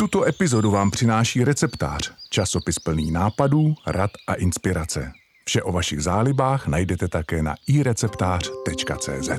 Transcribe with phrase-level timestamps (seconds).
[0.00, 5.12] Tuto epizodu vám přináší receptář, časopis plný nápadů, rad a inspirace.
[5.44, 9.30] Vše o vašich zálibách najdete také na ireceptář.cz.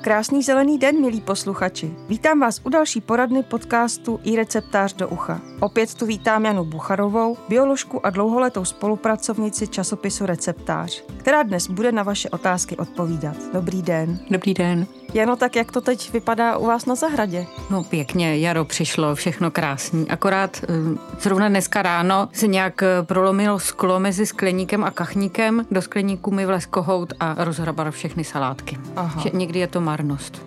[0.00, 1.90] Krásný zelený den, milí posluchači.
[2.08, 5.40] Vítám vás u další poradny podcastu i receptář do ucha.
[5.60, 12.02] Opět tu vítám Janu Bucharovou, bioložku a dlouholetou spolupracovnici časopisu Receptář, která dnes bude na
[12.02, 13.36] vaše otázky odpovídat.
[13.52, 14.18] Dobrý den.
[14.30, 14.86] Dobrý den.
[15.16, 17.46] Jano, tak jak to teď vypadá u vás na zahradě?
[17.70, 20.10] No pěkně, jaro přišlo, všechno krásný.
[20.10, 20.74] Akorát eh,
[21.20, 25.66] zrovna dneska ráno se nějak eh, prolomilo sklo mezi skleníkem a kachníkem.
[25.70, 28.78] Do skleníku mi vlez kohout a rozhrabal všechny salátky.
[28.96, 29.22] Aha.
[29.22, 30.42] Že někdy je to marnost.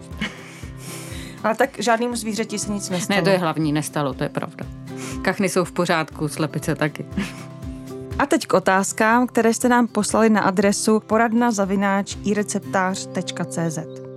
[1.44, 3.18] Ale tak žádnému zvířeti se nic nestalo.
[3.18, 4.66] Ne, to je hlavní, nestalo, to je pravda.
[5.22, 7.06] Kachny jsou v pořádku, slepice taky.
[8.20, 14.09] A teď k otázkám, které jste nám poslali na adresu poradna zavináč ireceptář.cz.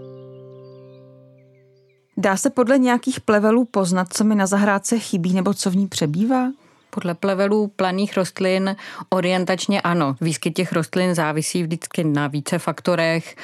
[2.17, 5.89] Dá se podle nějakých plevelů poznat, co mi na zahrádce chybí nebo co v ní
[5.89, 6.49] přebývá?
[6.91, 8.77] Podle plevelů planých rostlin
[9.09, 10.17] orientačně ano.
[10.21, 13.37] Výskyt těch rostlin závisí vždycky na více faktorech,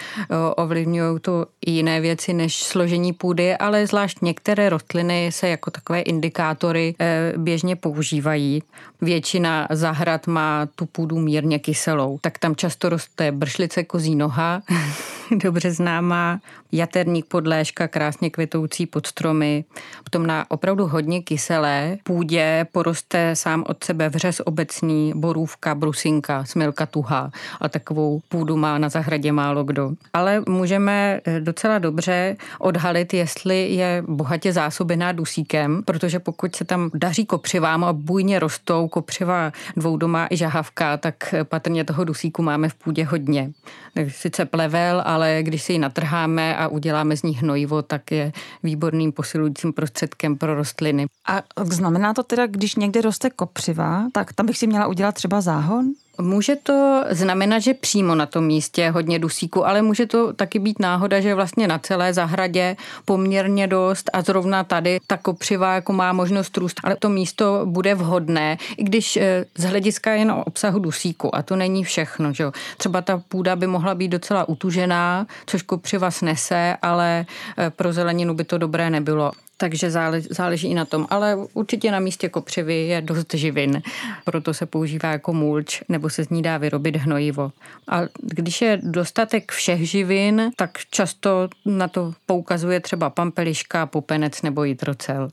[0.56, 6.00] ovlivňují to i jiné věci než složení půdy, ale zvlášť některé rostliny se jako takové
[6.00, 8.62] indikátory e, běžně používají.
[9.00, 14.62] Většina zahrad má tu půdu mírně kyselou, tak tam často roste bršlice kozí noha,
[15.42, 16.40] dobře známá,
[16.72, 19.64] jaterník podléžka, krásně květoucí pod stromy.
[20.04, 26.86] Potom na opravdu hodně kyselé půdě poroste sám od sebe vřez obecný, borůvka, brusinka, smilka
[26.86, 29.90] tuhá a takovou půdu má na zahradě málo kdo.
[30.12, 36.90] Ale můžeme eh, docela dobře odhalit, jestli je bohatě zásobená dusíkem, protože pokud se tam
[36.94, 42.74] daří kopřivám a bujně rostou kopřiva dvoudomá i žahavka, tak patrně toho dusíku máme v
[42.74, 43.50] půdě hodně.
[44.08, 49.12] Sice plevel, ale když si ji natrháme a uděláme z ní hnojivo, tak je výborným
[49.12, 51.06] posilujícím prostředkem pro rostliny.
[51.28, 55.40] A znamená to teda, když někde roste kopřiva, tak tam bych si měla udělat třeba
[55.40, 55.92] záhon?
[56.20, 60.58] Může to znamenat, že přímo na tom místě je hodně dusíku, ale může to taky
[60.58, 65.92] být náhoda, že vlastně na celé zahradě poměrně dost a zrovna tady ta kopřiva jako
[65.92, 70.78] má možnost růst, ale to místo bude vhodné, i když eh, z hlediska jen obsahu
[70.78, 72.32] dusíku a to není všechno.
[72.32, 72.44] Že?
[72.76, 77.26] Třeba ta půda by mohla být docela utužená, což kopřiva snese, ale
[77.58, 81.06] eh, pro zeleninu by to dobré nebylo takže záleží, záleží i na tom.
[81.10, 83.82] Ale určitě na místě kopřivy je dost živin,
[84.24, 87.52] proto se používá jako mulč nebo se z ní dá vyrobit hnojivo.
[87.88, 94.64] A když je dostatek všech živin, tak často na to poukazuje třeba pampeliška, pupenec nebo
[94.64, 95.28] jitrocel.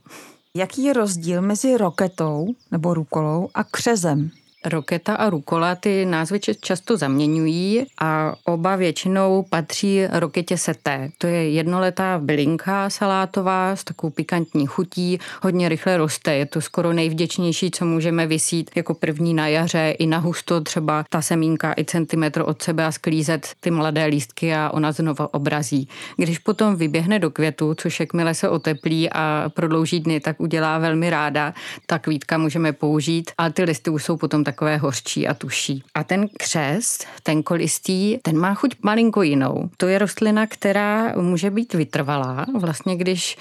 [0.56, 4.31] Jaký je rozdíl mezi roketou nebo rukolou a křezem?
[4.66, 11.09] Roketa a rukola ty názvy často zaměňují a oba většinou patří roketě seté.
[11.18, 16.36] To je jednoletá bylinka salátová s takovou pikantní chutí, hodně rychle roste.
[16.36, 21.06] Je to skoro nejvděčnější, co můžeme vysít jako první na jaře i na husto třeba
[21.09, 25.88] ta semínka i centimetr od sebe a sklízet ty mladé lístky a ona znova obrazí.
[26.18, 31.09] Když potom vyběhne do květu, což jakmile se oteplí a prodlouží dny, tak udělá velmi
[31.09, 31.54] ráda,
[31.86, 35.84] tak kvítka můžeme použít a ty listy už jsou potom tak takové hořčí a tuší.
[35.96, 39.70] A ten křes, ten kolistý, ten má chuť malinko jinou.
[39.78, 42.46] To je rostlina, která může být vytrvalá.
[42.60, 43.38] Vlastně když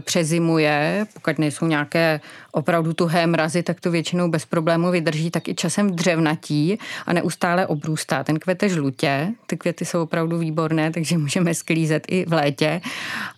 [0.00, 2.20] přezimuje, pokud nejsou nějaké
[2.52, 7.66] opravdu tuhé mrazy, tak to většinou bez problému vydrží, tak i časem dřevnatí a neustále
[7.66, 8.24] obrůstá.
[8.24, 12.80] Ten kvete žlutě, ty květy jsou opravdu výborné, takže můžeme sklízet i v létě.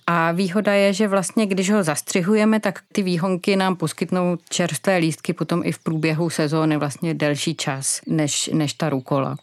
[0.07, 5.33] A výhoda je, že vlastně, když ho zastřihujeme, tak ty výhonky nám poskytnou čerstvé lístky
[5.33, 9.37] potom i v průběhu sezóny vlastně delší čas než, než ta rukola.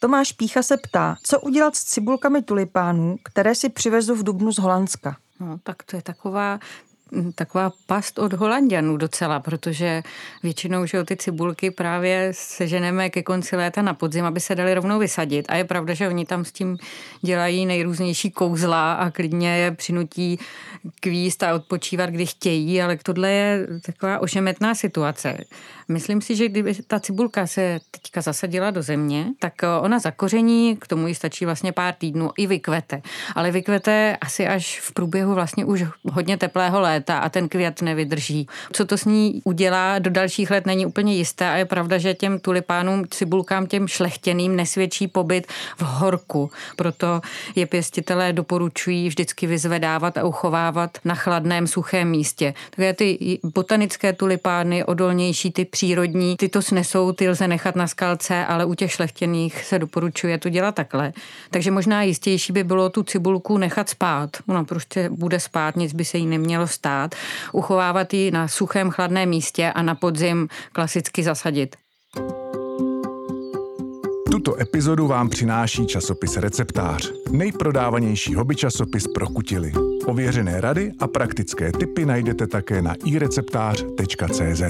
[0.00, 4.58] Tomáš Pícha se ptá, co udělat s cibulkami tulipánů, které si přivezu v Dubnu z
[4.58, 5.16] Holandska.
[5.40, 6.58] No, tak to je taková
[7.34, 10.02] taková past od Holandianů docela, protože
[10.42, 14.98] většinou že ty cibulky právě seženeme ke konci léta na podzim, aby se dali rovnou
[14.98, 15.46] vysadit.
[15.48, 16.78] A je pravda, že oni tam s tím
[17.22, 20.38] dělají nejrůznější kouzla a klidně je přinutí
[21.00, 25.44] kvíst a odpočívat, kdy chtějí, ale tohle je taková ošemetná situace.
[25.88, 30.86] Myslím si, že kdyby ta cibulka se teďka zasadila do země, tak ona zakoření, k
[30.86, 33.02] tomu ji stačí vlastně pár týdnů, i vykvete.
[33.34, 38.48] Ale vykvete asi až v průběhu vlastně už hodně teplého léta a ten květ nevydrží.
[38.72, 42.14] Co to s ní udělá do dalších let není úplně jisté a je pravda, že
[42.14, 45.46] těm tulipánům, cibulkám, těm šlechtěným nesvědčí pobyt
[45.78, 46.50] v horku.
[46.76, 47.20] Proto
[47.54, 52.54] je pěstitelé doporučují vždycky vyzvedávat a uchovávat na chladném, suchém místě.
[52.70, 58.46] Takže ty botanické tulipány, odolnější, ty přírodní, ty to snesou, ty lze nechat na skalce,
[58.46, 61.12] ale u těch šlechtěných se doporučuje to dělat takhle.
[61.50, 64.30] Takže možná jistější by bylo tu cibulku nechat spát.
[64.48, 67.14] Ona prostě bude spát, nic by se jí nemělo stát stát,
[67.52, 71.76] uchovávat ji na suchém chladném místě a na podzim klasicky zasadit.
[74.30, 79.72] Tuto epizodu vám přináší časopis Receptář, nejprodávanější hobby časopis pro kutily.
[80.06, 84.62] Ověřené rady a praktické tipy najdete také na ireceptář.cz.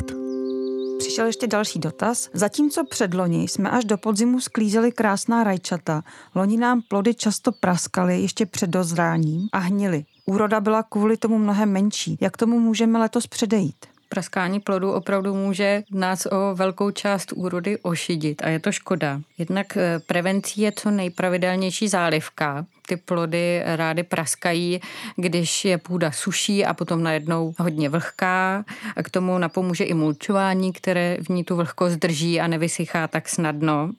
[0.99, 2.31] Přišel ještě další dotaz.
[2.32, 6.02] Zatímco před loni jsme až do podzimu sklízeli krásná rajčata,
[6.34, 10.05] loni nám plody často praskaly ještě před dozráním a hnily.
[10.26, 12.19] Úroda byla kvůli tomu mnohem menší.
[12.21, 13.87] Jak tomu můžeme letos předejít?
[14.15, 19.21] praskání plodu opravdu může nás o velkou část úrody ošidit a je to škoda.
[19.38, 24.81] Jednak eh, prevencí je co nejpravidelnější zálivka, ty plody rády praskají,
[25.16, 28.64] když je půda suší a potom najednou hodně vlhká.
[28.96, 33.28] A k tomu napomůže i mulčování, které v ní tu vlhkost drží a nevysychá tak
[33.28, 33.90] snadno.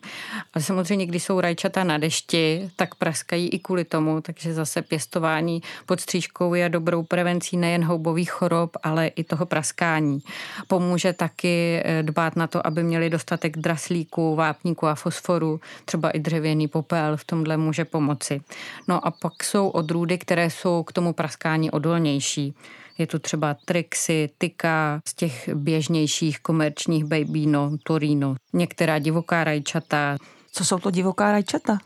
[0.54, 5.62] A samozřejmě, když jsou rajčata na dešti, tak praskají i kvůli tomu, takže zase pěstování
[5.86, 10.20] pod střížkou je dobrou prevencí nejen houbových chorob, ale i toho praskání.
[10.68, 16.20] Pomůže taky eh, dbát na to, aby měli dostatek draslíku, vápníku a fosforu, třeba i
[16.20, 18.42] dřevěný popel v tomhle může pomoci.
[18.88, 22.54] No a pak jsou odrůdy, které jsou k tomu praskání odolnější.
[22.98, 30.18] Je tu třeba Trixy, Tika, z těch běžnějších komerčních Babino, Torino, některá divoká rajčata.
[30.52, 31.78] Co jsou to divoká rajčata?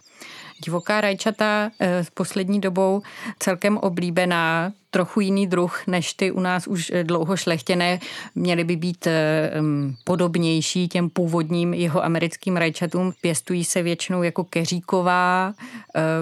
[0.66, 3.02] Divoká rajčata eh, s poslední dobou
[3.40, 8.00] celkem oblíbená, trochu jiný druh než ty u nás už eh, dlouho šlechtěné.
[8.36, 9.52] Měly by být eh,
[10.04, 13.14] podobnější těm původním jeho americkým rajčatům.
[13.22, 15.54] Pěstují se většinou jako keříková,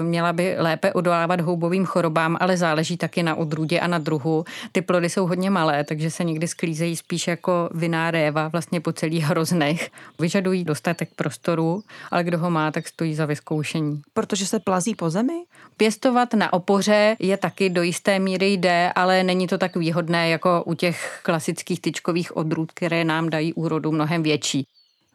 [0.02, 4.44] měla by lépe odolávat houbovým chorobám, ale záleží taky na odrůdě a na druhu.
[4.72, 8.92] Ty plody jsou hodně malé, takže se někdy sklízejí spíš jako viná réva vlastně po
[8.92, 9.90] celých hroznech.
[10.18, 15.10] Vyžadují dostatek prostoru, ale kdo ho má, tak stojí za vyzkoušení protože se plazí po
[15.10, 15.44] zemi?
[15.76, 20.62] Pěstovat na opoře je taky do jisté míry jde, ale není to tak výhodné jako
[20.66, 24.66] u těch klasických tyčkových odrůd, které nám dají úrodu mnohem větší.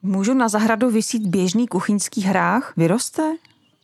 [0.01, 2.73] Můžu na zahradu vysít běžný kuchyňský hrách?
[2.77, 3.35] Vyroste?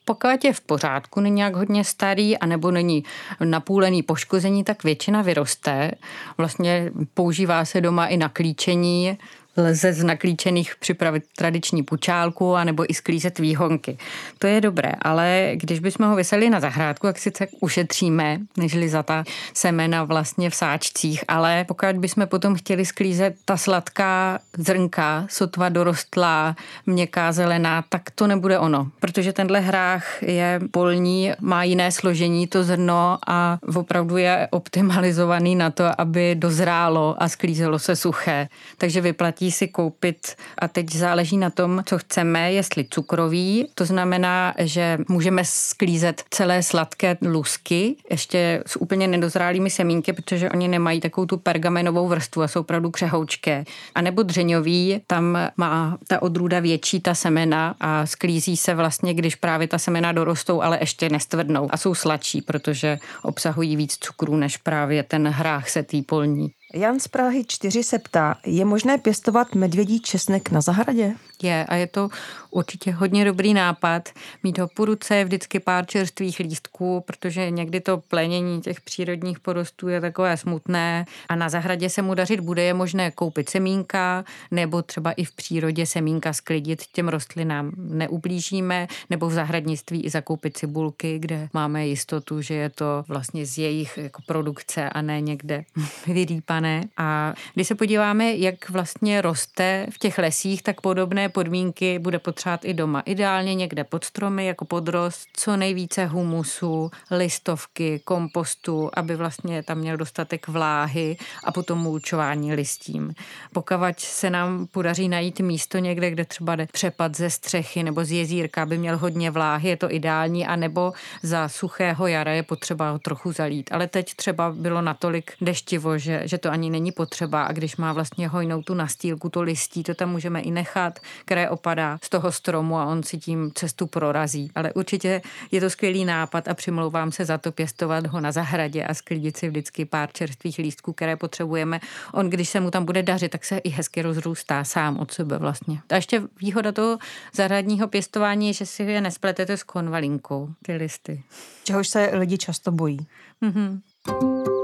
[0.06, 3.04] Pokud je v pořádku, není nějak hodně starý, anebo není
[3.44, 5.92] napůlený poškození, tak většina vyroste.
[6.38, 9.18] Vlastně používá se doma i na klíčení,
[9.60, 13.98] lze z naklíčených připravit tradiční pučálku anebo i sklízet výhonky.
[14.40, 19.04] To je dobré, ale když bychom ho vyseli na zahrádku, jak sice ušetříme, nežli za
[19.04, 19.24] ta
[19.54, 26.56] semena vlastně v sáčcích, ale pokud bychom potom chtěli sklízet ta sladká zrnka, sotva dorostlá,
[26.86, 32.64] měkká zelená, tak to nebude ono, protože tenhle hrách je polní, má jiné složení to
[32.64, 38.48] zrno a opravdu je optimalizovaný na to, aby dozrálo a sklízelo se suché.
[38.78, 44.54] Takže vyplatí si koupit a teď záleží na tom, co chceme, jestli cukrový, to znamená,
[44.58, 51.26] že můžeme sklízet celé sladké lusky, ještě s úplně nedozrálými semínky, protože oni nemají takovou
[51.26, 53.64] tu pergamenovou vrstvu a jsou opravdu křehoučké.
[53.96, 59.36] A nebo dřeňový, tam má ta odrůda větší ta semena a sklízí se vlastně, když
[59.36, 64.58] právě ta semena dorostou, ale ještě nestvrdnou a jsou sladší, protože obsahují víc cukru než
[64.58, 66.52] právě ten hrách setý polní.
[66.74, 71.14] Jan z Prahy 4 se ptá, je možné pěstovat medvědí česnek na zahradě?
[71.44, 72.10] Je a je to
[72.52, 74.10] určitě hodně dobrý nápad
[74.44, 79.88] mít ho po ruce, vždycky pár čerstvých lístků, protože někdy to plenění těch přírodních porostů
[79.88, 84.82] je takové smutné a na zahradě se mu dařit bude, je možné koupit semínka nebo
[84.82, 91.20] třeba i v přírodě semínka sklidit, těm rostlinám neublížíme, nebo v zahradnictví i zakoupit cibulky,
[91.20, 95.64] kde máme jistotu, že je to vlastně z jejich jako produkce a ne někde
[96.08, 96.59] vyrýpané.
[96.98, 102.66] A když se podíváme, jak vlastně roste v těch lesích, tak podobné podmínky bude potřebovat
[102.66, 103.02] i doma.
[103.06, 109.98] Ideálně někde pod stromy, jako podrost, co nejvíce humusu, listovky, kompostu, aby vlastně tam měl
[109.98, 113.14] dostatek vláhy a potom mulčování listím.
[113.54, 118.12] Pokud se nám podaří najít místo někde, kde třeba jde přepad ze střechy nebo z
[118.12, 122.92] jezírka, aby měl hodně vláhy, je to ideální, a nebo za suchého jara je potřeba
[122.92, 123.70] ho trochu zalít.
[123.72, 127.94] Ale teď třeba bylo natolik deštivo, že, že to ani není potřeba a když má
[127.94, 132.32] vlastně hojnou tu nastílku, to listí, to tam můžeme i nechat které opadá z toho
[132.32, 134.52] stromu a on si tím cestu prorazí.
[134.56, 138.84] Ale určitě je to skvělý nápad a přimlouvám se za to pěstovat ho na zahradě
[138.84, 141.80] a sklidit si vždycky pár čerstvých lístků, které potřebujeme.
[142.14, 145.38] On, když se mu tam bude dařit, tak se i hezky rozrůstá sám od sebe
[145.38, 145.82] vlastně.
[145.90, 146.98] A ještě výhoda toho
[147.34, 151.24] zahradního pěstování je, že si je nespletete s konvalinkou, ty listy.
[151.64, 153.08] Čehož se lidi často bojí.
[153.42, 154.59] Mm-hmm.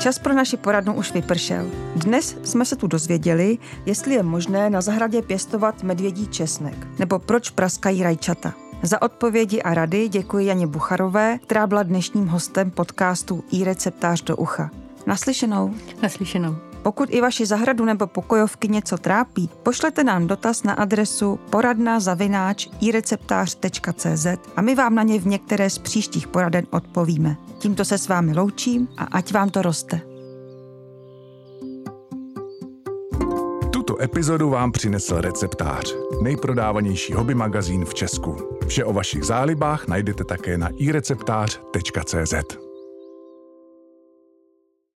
[0.00, 1.70] Čas pro naši poradnu už vypršel.
[1.96, 7.50] Dnes jsme se tu dozvěděli, jestli je možné na zahradě pěstovat medvědí česnek, nebo proč
[7.50, 8.52] praskají rajčata.
[8.82, 14.36] Za odpovědi a rady děkuji Janě Bucharové, která byla dnešním hostem podcastu i receptář do
[14.36, 14.70] ucha.
[15.06, 15.74] Naslyšenou.
[16.02, 16.69] Naslyšenou.
[16.82, 21.98] Pokud i vaši zahradu nebo pokojovky něco trápí, pošlete nám dotaz na adresu poradna
[24.56, 27.36] a my vám na ně v některé z příštích poraden odpovíme.
[27.58, 30.00] Tímto se s vámi loučím a ať vám to roste.
[33.72, 38.36] Tuto epizodu vám přinesl receptář, nejprodávanější hobby magazín v Česku.
[38.66, 42.69] Vše o vašich zálibách najdete také na ireceptář.cz.